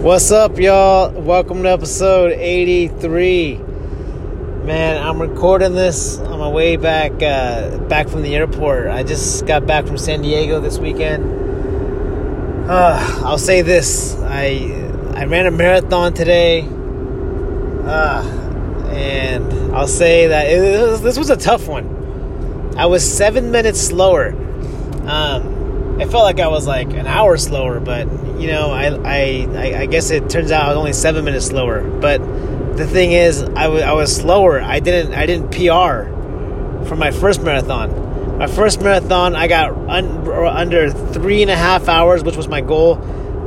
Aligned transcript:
What's 0.00 0.30
up, 0.30 0.58
y'all? 0.58 1.10
Welcome 1.10 1.64
to 1.64 1.68
episode 1.68 2.32
83. 2.32 3.56
Man, 4.64 4.96
I'm 4.96 5.20
recording 5.20 5.74
this 5.74 6.16
on 6.16 6.38
my 6.38 6.48
way 6.48 6.76
back 6.76 7.12
uh, 7.22 7.76
back 7.80 8.08
from 8.08 8.22
the 8.22 8.34
airport. 8.34 8.86
I 8.86 9.02
just 9.02 9.44
got 9.44 9.66
back 9.66 9.84
from 9.84 9.98
San 9.98 10.22
Diego 10.22 10.58
this 10.58 10.78
weekend. 10.78 11.22
Uh, 12.70 13.20
I'll 13.26 13.36
say 13.36 13.60
this: 13.60 14.16
I 14.22 14.72
I 15.16 15.26
ran 15.26 15.44
a 15.44 15.50
marathon 15.50 16.14
today, 16.14 16.62
uh, 17.84 18.22
and 18.88 19.76
I'll 19.76 19.86
say 19.86 20.28
that 20.28 20.46
it 20.46 21.02
this 21.02 21.18
was 21.18 21.28
a 21.28 21.36
tough 21.36 21.68
one. 21.68 22.74
I 22.78 22.86
was 22.86 23.06
seven 23.06 23.50
minutes 23.50 23.78
slower. 23.78 24.30
Um, 25.06 25.59
it 26.00 26.10
felt 26.10 26.24
like 26.24 26.40
I 26.40 26.48
was 26.48 26.66
like 26.66 26.88
an 26.92 27.06
hour 27.06 27.36
slower, 27.36 27.80
but 27.80 28.06
you 28.40 28.46
know, 28.48 28.70
I, 28.70 28.86
I, 29.04 29.80
I 29.82 29.86
guess 29.86 30.10
it 30.10 30.30
turns 30.30 30.50
out 30.50 30.64
I 30.64 30.68
was 30.68 30.76
only 30.76 30.92
seven 30.92 31.24
minutes 31.24 31.46
slower. 31.46 31.82
But 31.82 32.18
the 32.76 32.86
thing 32.86 33.12
is, 33.12 33.42
I, 33.42 33.64
w- 33.64 33.82
I 33.82 33.92
was 33.92 34.14
slower. 34.14 34.60
I 34.60 34.80
didn't 34.80 35.12
I 35.14 35.26
didn't 35.26 35.50
PR 35.50 36.08
for 36.88 36.96
my 36.96 37.10
first 37.10 37.42
marathon. 37.42 38.38
My 38.38 38.46
first 38.46 38.80
marathon, 38.80 39.36
I 39.36 39.48
got 39.48 39.72
un- 39.72 40.26
under 40.28 40.90
three 40.90 41.42
and 41.42 41.50
a 41.50 41.56
half 41.56 41.88
hours, 41.88 42.24
which 42.24 42.36
was 42.36 42.48
my 42.48 42.62
goal. 42.62 42.94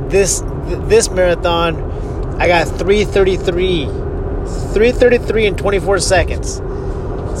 This 0.08 0.40
th- 0.40 0.78
this 0.88 1.10
marathon, 1.10 1.74
I 2.40 2.46
got 2.46 2.68
three 2.68 3.04
thirty 3.04 3.36
three, 3.36 3.86
three 4.72 4.92
thirty 4.92 5.18
three 5.18 5.46
in 5.46 5.56
twenty 5.56 5.80
four 5.80 5.98
seconds. 5.98 6.60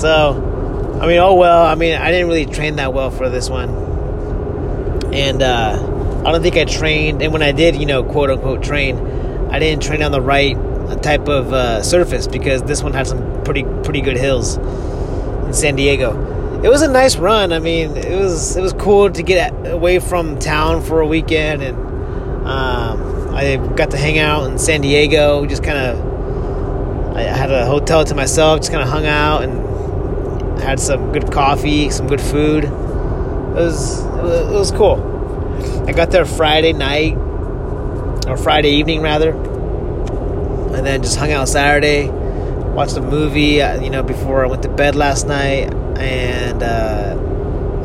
So, 0.00 0.98
I 1.00 1.06
mean, 1.06 1.18
oh 1.20 1.34
well. 1.34 1.64
I 1.64 1.76
mean, 1.76 1.94
I 1.94 2.10
didn't 2.10 2.26
really 2.26 2.46
train 2.46 2.76
that 2.76 2.92
well 2.92 3.12
for 3.12 3.28
this 3.28 3.48
one, 3.48 3.68
and. 5.14 5.42
uh 5.42 5.90
I 6.24 6.32
don't 6.32 6.40
think 6.40 6.56
I 6.56 6.64
trained, 6.64 7.20
and 7.20 7.34
when 7.34 7.42
I 7.42 7.52
did, 7.52 7.76
you 7.76 7.84
know, 7.84 8.02
quote 8.02 8.30
unquote 8.30 8.62
train, 8.62 8.96
I 9.50 9.58
didn't 9.58 9.82
train 9.82 10.02
on 10.02 10.10
the 10.10 10.22
right 10.22 10.56
type 11.02 11.28
of 11.28 11.52
uh, 11.52 11.82
surface 11.82 12.26
because 12.26 12.62
this 12.62 12.82
one 12.82 12.94
had 12.94 13.06
some 13.06 13.44
pretty 13.44 13.64
pretty 13.82 14.00
good 14.00 14.16
hills 14.16 14.56
in 14.56 15.52
San 15.52 15.76
Diego. 15.76 16.62
It 16.62 16.70
was 16.70 16.80
a 16.80 16.88
nice 16.88 17.16
run. 17.16 17.52
I 17.52 17.58
mean, 17.58 17.94
it 17.94 18.18
was 18.18 18.56
it 18.56 18.62
was 18.62 18.72
cool 18.72 19.10
to 19.10 19.22
get 19.22 19.52
away 19.70 19.98
from 19.98 20.38
town 20.38 20.80
for 20.82 21.02
a 21.02 21.06
weekend, 21.06 21.62
and 21.62 21.76
um, 22.46 23.34
I 23.34 23.56
got 23.76 23.90
to 23.90 23.98
hang 23.98 24.18
out 24.18 24.50
in 24.50 24.58
San 24.58 24.80
Diego. 24.80 25.44
Just 25.44 25.62
kind 25.62 25.76
of, 25.76 27.16
I 27.16 27.20
had 27.20 27.50
a 27.50 27.66
hotel 27.66 28.02
to 28.02 28.14
myself. 28.14 28.60
Just 28.60 28.72
kind 28.72 28.82
of 28.82 28.88
hung 28.88 29.04
out 29.04 29.42
and 29.42 30.58
had 30.58 30.80
some 30.80 31.12
good 31.12 31.30
coffee, 31.30 31.90
some 31.90 32.06
good 32.06 32.22
food. 32.22 32.64
It 32.64 32.70
was 32.70 34.02
it 34.26 34.50
was, 34.50 34.70
cool. 34.70 35.12
I 35.86 35.92
got 35.92 36.10
there 36.10 36.24
Friday 36.24 36.72
night, 36.72 37.16
or 38.26 38.36
Friday 38.36 38.70
evening 38.70 39.02
rather, 39.02 39.32
and 39.32 40.86
then 40.86 41.02
just 41.02 41.16
hung 41.16 41.32
out 41.32 41.48
Saturday, 41.48 42.08
watched 42.08 42.96
a 42.96 43.00
movie, 43.00 43.62
uh, 43.62 43.80
you 43.80 43.90
know, 43.90 44.02
before 44.02 44.44
I 44.44 44.48
went 44.48 44.62
to 44.62 44.68
bed 44.68 44.96
last 44.96 45.26
night, 45.26 45.72
and 45.98 46.62
uh, 46.62 47.16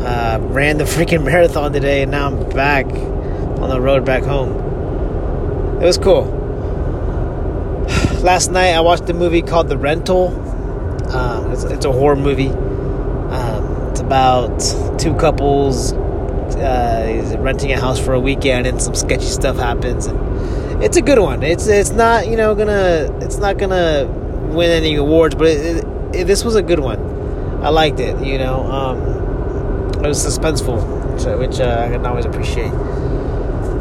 uh, 0.02 0.40
ran 0.42 0.78
the 0.78 0.84
freaking 0.96 1.24
marathon 1.24 1.74
today, 1.74 2.04
and 2.04 2.12
now 2.12 2.28
I'm 2.28 2.50
back 2.50 2.86
on 2.86 3.70
the 3.70 3.80
road 3.80 4.06
back 4.06 4.24
home. 4.24 4.52
It 5.82 5.86
was 5.86 5.98
cool. 5.98 6.24
Last 8.22 8.52
night 8.52 8.74
I 8.74 8.82
watched 8.82 9.10
a 9.10 9.14
movie 9.14 9.42
called 9.42 9.70
The 9.70 9.78
Rental. 9.78 10.28
Um, 11.14 11.52
it's, 11.52 11.64
it's, 11.64 11.86
a 11.86 11.92
horror 11.92 12.16
movie. 12.16 12.50
Um, 12.50 13.90
it's 13.90 14.02
about 14.02 14.60
two 15.00 15.16
couples 15.16 15.94
uh, 16.56 17.06
he's 17.06 17.36
renting 17.38 17.72
a 17.72 17.80
house 17.80 18.00
for 18.00 18.14
a 18.14 18.20
weekend, 18.20 18.68
and 18.68 18.82
some 18.82 18.96
sketchy 18.96 19.26
stuff 19.26 19.58
happens. 19.58 20.06
And 20.06 20.84
it's 20.84 20.98
a 20.98 21.02
good 21.02 21.20
one. 21.20 21.44
It's 21.44 21.68
it's 21.68 21.92
not 21.92 22.28
you 22.28 22.38
know 22.38 22.56
gonna 22.56 23.18
it's 23.22 23.38
not 23.38 23.58
gonna 23.58 24.08
win 24.54 24.72
any 24.72 24.96
awards, 24.96 25.36
but 25.36 25.48
it, 25.48 25.78
it, 25.78 25.86
it, 26.16 26.28
this 26.28 26.44
was 26.44 26.56
a 26.56 26.62
good 26.62 26.80
one. 26.80 27.00
I 27.62 27.70
liked 27.70 28.00
it. 28.00 28.26
You 28.26 28.38
know, 28.38 28.64
um, 28.64 30.04
it 30.04 30.08
was 30.08 30.26
suspenseful, 30.26 30.80
which, 31.14 31.50
which 31.50 31.60
uh, 31.60 31.86
I 31.88 31.92
can 31.92 32.06
always 32.06 32.26
appreciate. 32.26 32.72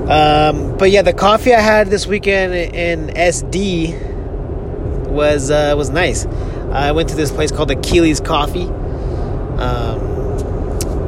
Um, 0.08 0.76
but 0.78 0.90
yeah, 0.90 1.02
the 1.02 1.12
coffee 1.12 1.54
I 1.54 1.60
had 1.60 1.88
this 1.88 2.06
weekend 2.06 2.54
in 2.54 3.08
SD 3.08 5.08
was 5.08 5.50
uh, 5.50 5.74
was 5.76 5.90
nice. 5.90 6.26
I 6.72 6.92
went 6.92 7.08
to 7.10 7.16
this 7.16 7.30
place 7.30 7.52
called 7.52 7.70
Achilles 7.70 8.20
Coffee. 8.20 8.68
Um, 9.58 10.17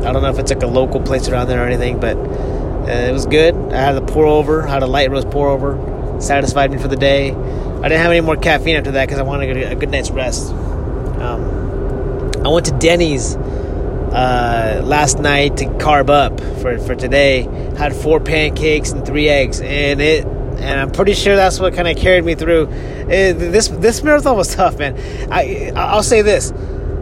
I 0.05 0.13
don't 0.13 0.23
know 0.23 0.31
if 0.31 0.39
it's 0.39 0.51
like 0.51 0.63
a 0.63 0.67
local 0.67 1.01
place 1.01 1.29
around 1.29 1.49
there 1.49 1.63
or 1.63 1.67
anything, 1.67 2.01
but 2.01 2.17
uh, 2.17 3.09
it 3.09 3.13
was 3.13 3.27
good. 3.27 3.55
I 3.55 3.77
had 3.77 3.97
a 3.97 4.01
pour 4.01 4.25
over, 4.25 4.67
had 4.67 4.83
a 4.83 4.87
light 4.87 5.11
roast 5.11 5.31
pour 5.31 5.49
over, 5.49 6.21
satisfied 6.21 6.71
me 6.71 6.79
for 6.79 6.89
the 6.89 6.97
day. 6.97 7.33
I 7.33 7.83
didn't 7.83 8.01
have 8.01 8.11
any 8.11 8.23
more 8.23 8.37
caffeine 8.37 8.77
after 8.77 8.93
that 8.93 9.07
because 9.07 9.19
I 9.19 9.23
wanted 9.23 9.57
a 9.57 9.75
good 9.75 9.91
night's 9.91 10.11
rest. 10.11 10.51
Um, 10.51 12.31
I 12.45 12.49
went 12.49 12.67
to 12.67 12.73
Denny's 12.79 13.37
uh, 13.37 14.81
last 14.85 15.19
night 15.19 15.59
to 15.59 15.67
carb 15.67 16.09
up 16.09 16.41
for, 16.61 16.79
for 16.79 16.95
today. 16.95 17.43
Had 17.77 17.95
four 17.95 18.21
pancakes 18.21 18.93
and 18.93 19.05
three 19.05 19.29
eggs, 19.29 19.61
and 19.61 20.01
it 20.01 20.25
and 20.25 20.81
I'm 20.81 20.91
pretty 20.91 21.15
sure 21.15 21.37
that's 21.37 21.61
what 21.61 21.75
kind 21.75 21.89
of 21.89 21.97
carried 21.97 22.25
me 22.25 22.35
through. 22.35 22.69
It, 22.71 23.35
this 23.35 23.69
this 23.69 24.03
marathon 24.03 24.37
was 24.37 24.55
tough, 24.55 24.79
man. 24.79 24.97
I 25.31 25.73
I'll 25.77 26.03
say 26.03 26.23
this. 26.23 26.53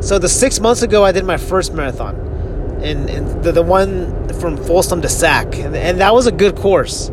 So 0.01 0.19
the 0.19 0.29
six 0.29 0.61
months 0.61 0.83
ago, 0.83 1.05
I 1.05 1.13
did 1.13 1.25
my 1.25 1.37
first 1.37 1.73
marathon 1.73 2.28
and, 2.83 3.09
and 3.09 3.45
the, 3.45 3.53
the 3.53 3.63
one 3.63 4.29
from 4.35 4.57
Folsom 4.57 5.03
to 5.03 5.09
Sac, 5.09 5.57
and, 5.57 5.75
and 5.75 6.01
that 6.01 6.15
was 6.15 6.27
a 6.27 6.33
good 6.33 6.57
course. 6.57 7.11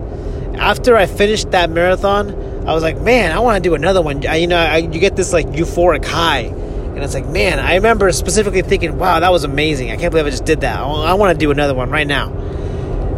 After 0.55 0.95
I 0.95 1.05
finished 1.05 1.51
that 1.51 1.69
marathon, 1.69 2.29
I 2.67 2.73
was 2.73 2.83
like, 2.83 2.99
man, 2.99 3.31
I 3.31 3.39
want 3.39 3.61
to 3.61 3.69
do 3.69 3.75
another 3.75 4.01
one. 4.01 4.25
I, 4.25 4.37
you 4.37 4.47
know, 4.47 4.57
I, 4.57 4.77
you 4.77 4.99
get 4.99 5.15
this 5.15 5.33
like 5.33 5.47
euphoric 5.47 6.05
high, 6.05 6.43
and 6.45 6.99
it's 7.03 7.13
like, 7.13 7.27
man, 7.27 7.59
I 7.59 7.75
remember 7.75 8.11
specifically 8.11 8.61
thinking, 8.61 8.97
wow, 8.97 9.19
that 9.19 9.31
was 9.31 9.43
amazing. 9.43 9.91
I 9.91 9.97
can't 9.97 10.11
believe 10.11 10.25
I 10.25 10.29
just 10.29 10.45
did 10.45 10.61
that. 10.61 10.79
I, 10.79 10.83
I 10.83 11.13
want 11.13 11.37
to 11.37 11.39
do 11.43 11.51
another 11.51 11.73
one 11.73 11.89
right 11.89 12.07
now. 12.07 12.31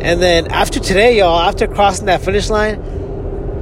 And 0.02 0.22
then 0.22 0.52
after 0.52 0.80
today, 0.80 1.18
y'all, 1.18 1.40
after 1.40 1.68
crossing 1.68 2.06
that 2.06 2.22
finish 2.22 2.50
line, 2.50 2.82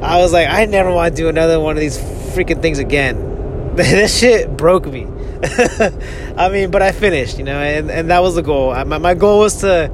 I 0.02 0.20
was 0.20 0.32
like, 0.32 0.48
I 0.50 0.66
never 0.66 0.92
want 0.92 1.16
to 1.16 1.22
do 1.22 1.30
another 1.30 1.60
one 1.60 1.76
of 1.76 1.82
these 1.82 1.98
freaking 1.98 2.62
things 2.62 2.80
again. 2.80 3.76
this 3.76 4.20
shit 4.20 4.56
broke 4.56 4.86
me. 4.86 5.08
I 6.38 6.50
mean, 6.50 6.72
but 6.72 6.82
I 6.82 6.92
finished, 6.92 7.38
you 7.38 7.44
know, 7.44 7.60
and, 7.60 7.92
and 7.92 8.10
that 8.10 8.22
was 8.22 8.36
the 8.36 8.42
goal. 8.42 8.74
My, 8.86 8.98
my 8.98 9.14
goal 9.14 9.40
was 9.40 9.58
to 9.62 9.92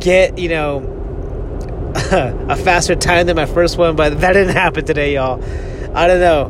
get, 0.00 0.38
you 0.38 0.48
know, 0.48 1.92
a 1.94 2.56
faster 2.56 2.94
time 2.94 3.26
than 3.26 3.36
my 3.36 3.46
first 3.46 3.78
one, 3.78 3.96
but 3.96 4.20
that 4.20 4.34
didn't 4.34 4.54
happen 4.54 4.84
today, 4.84 5.14
y'all. 5.14 5.42
I 5.94 6.06
don't 6.06 6.20
know. 6.20 6.48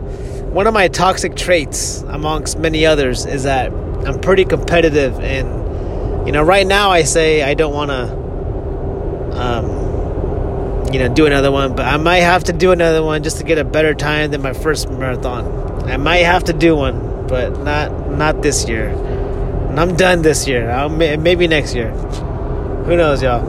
One 0.51 0.67
of 0.67 0.75
my 0.75 0.89
toxic 0.89 1.37
traits, 1.37 2.03
amongst 2.03 2.59
many 2.59 2.85
others, 2.85 3.27
is 3.27 3.45
that 3.45 3.73
I'm 3.73 4.21
pretty 4.21 4.45
competitive, 4.45 5.21
and 5.21 6.27
you 6.27 6.33
know, 6.33 6.43
right 6.43 6.67
now 6.67 6.91
I 6.91 7.05
say 7.05 7.43
I 7.43 7.55
don't 7.55 7.73
want 7.73 7.91
to, 7.91 9.39
um, 9.39 10.93
you 10.93 10.99
know, 10.99 11.15
do 11.15 11.27
another 11.27 11.53
one, 11.53 11.77
but 11.77 11.87
I 11.87 11.97
might 11.97 12.21
have 12.21 12.45
to 12.45 12.53
do 12.53 12.73
another 12.73 13.03
one 13.03 13.23
just 13.23 13.39
to 13.39 13.45
get 13.45 13.59
a 13.59 13.65
better 13.65 13.95
time 13.95 14.33
than 14.33 14.43
my 14.43 14.53
first 14.53 14.91
marathon. 14.91 15.89
I 15.89 15.97
might 15.97 16.25
have 16.25 16.45
to 16.45 16.53
do 16.53 16.75
one 16.75 17.16
but 17.29 17.59
not 17.61 18.11
not 18.11 18.43
this 18.43 18.69
year. 18.69 18.89
And 18.89 19.79
I'm 19.81 19.97
done 19.97 20.23
this 20.23 20.47
year. 20.49 20.71
I'll, 20.71 20.89
maybe 20.89 21.47
next 21.49 21.75
year. 21.75 21.91
Who 21.91 22.97
knows, 22.97 23.23
y'all? 23.23 23.45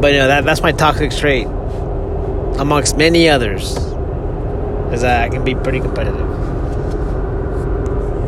But 0.00 0.12
you 0.12 0.18
know 0.18 0.28
that 0.28 0.44
that's 0.44 0.62
my 0.62 0.72
toxic 0.72 1.10
trait, 1.10 1.46
amongst 2.58 2.96
many 2.96 3.28
others, 3.28 3.76
is 4.92 5.02
that 5.02 5.22
I 5.22 5.28
can 5.28 5.44
be 5.44 5.54
pretty 5.54 5.80
competitive. 5.80 6.28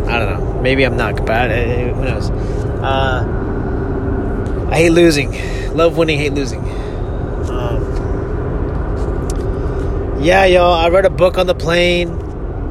I 0.09 0.19
don't 0.19 0.29
know. 0.39 0.61
Maybe 0.61 0.85
I'm 0.85 0.97
not 0.97 1.17
competitive. 1.17 1.69
Eh, 1.69 1.73
eh, 1.73 1.93
who 1.93 2.05
knows? 2.05 2.31
Uh, 2.31 3.25
I 4.71 4.77
hate 4.77 4.91
losing. 4.91 5.33
Love 5.75 5.97
winning. 5.97 6.19
Hate 6.19 6.35
losing. 6.35 6.61
Um, 7.49 7.83
yeah, 10.23 10.45
y'all. 10.45 10.75
I 10.75 10.89
read 10.91 11.07
a 11.07 11.11
book 11.11 11.39
on 11.39 11.47
the 11.47 11.55
plane 11.55 12.25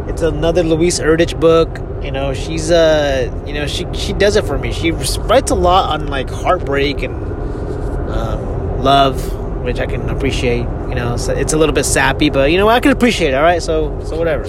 it's 0.08 0.22
another 0.22 0.64
Louise 0.64 1.00
Erdrich 1.00 1.40
book. 1.40 1.80
You 2.04 2.12
know, 2.12 2.34
she's 2.34 2.72
uh, 2.72 3.32
you 3.46 3.54
know, 3.54 3.68
she 3.68 3.86
she 3.94 4.14
does 4.14 4.36
it 4.36 4.46
for 4.46 4.58
me. 4.58 4.72
She 4.72 4.92
writes 4.92 5.52
a 5.52 5.56
lot 5.56 5.92
on 5.92 6.08
like 6.08 6.30
heartbreak 6.30 7.02
and 7.04 7.16
um, 8.12 8.82
love, 8.84 9.64
which 9.64 9.80
I 9.80 9.86
can 9.86 10.10
appreciate. 10.10 10.68
You 10.90 10.96
know, 10.96 11.18
so 11.18 11.34
it's 11.34 11.54
a 11.54 11.58
little 11.58 11.74
bit 11.74 11.86
sappy, 11.86 12.30
but 12.30 12.52
you 12.52 12.58
know, 12.58 12.68
I 12.68 12.80
can 12.80 12.92
appreciate. 12.92 13.30
It, 13.30 13.36
all 13.36 13.44
right, 13.44 13.62
so 13.62 14.00
so 14.04 14.18
whatever. 14.18 14.44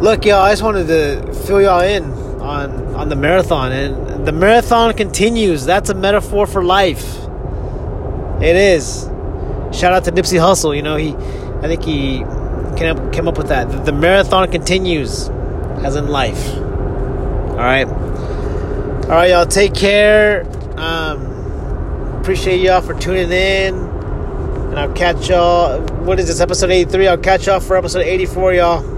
Look, 0.00 0.24
y'all, 0.24 0.40
I 0.40 0.52
just 0.52 0.62
wanted 0.62 0.86
to 0.86 1.32
fill 1.46 1.60
y'all 1.60 1.80
in 1.80 2.04
on 2.40 2.94
on 2.94 3.08
the 3.08 3.16
marathon, 3.16 3.72
and 3.72 4.26
the 4.26 4.32
marathon 4.32 4.94
continues. 4.94 5.64
That's 5.64 5.90
a 5.90 5.94
metaphor 5.94 6.46
for 6.46 6.64
life. 6.64 7.18
It 8.40 8.56
is. 8.56 9.04
Shout 9.72 9.92
out 9.92 10.04
to 10.04 10.12
Nipsey 10.12 10.40
Hussle. 10.40 10.74
You 10.74 10.82
know, 10.82 10.96
he, 10.96 11.14
I 11.62 11.68
think 11.68 11.84
he 11.84 12.24
came, 12.78 13.10
came 13.10 13.28
up 13.28 13.36
with 13.36 13.48
that. 13.48 13.70
The, 13.70 13.78
the 13.78 13.92
marathon 13.92 14.50
continues, 14.50 15.28
as 15.82 15.96
in 15.96 16.08
life. 16.08 16.54
All 16.56 17.56
right. 17.56 17.88
All 17.88 19.14
right, 19.14 19.30
y'all. 19.30 19.46
Take 19.46 19.74
care. 19.74 20.46
Um, 20.78 22.18
appreciate 22.20 22.60
y'all 22.60 22.80
for 22.80 22.94
tuning 22.94 23.32
in. 23.32 23.74
And 23.74 23.88
And 24.70 24.78
I'll 24.78 24.92
catch 24.92 25.28
y'all. 25.28 25.80
What 26.04 26.20
is 26.20 26.28
this, 26.28 26.40
episode 26.40 26.70
83? 26.70 27.08
I'll 27.08 27.18
catch 27.18 27.46
y'all 27.46 27.60
for 27.60 27.76
episode 27.76 28.02
84, 28.02 28.54
y'all. 28.54 28.97